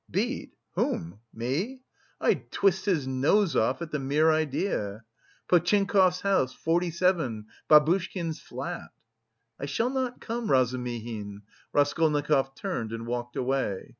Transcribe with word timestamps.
"Beat? 0.09 0.53
Whom? 0.73 1.19
Me? 1.31 1.83
I'd 2.19 2.51
twist 2.51 2.85
his 2.85 3.05
nose 3.07 3.55
off 3.55 3.83
at 3.83 3.91
the 3.91 3.99
mere 3.99 4.31
idea! 4.31 5.03
Potchinkov's 5.47 6.21
house, 6.21 6.51
47, 6.55 7.45
Babushkin's 7.69 8.39
flat...." 8.41 8.89
"I 9.59 9.67
shall 9.67 9.91
not 9.91 10.19
come, 10.19 10.47
Razumihin." 10.49 11.43
Raskolnikov 11.71 12.55
turned 12.55 12.91
and 12.91 13.05
walked 13.05 13.35
away. 13.35 13.89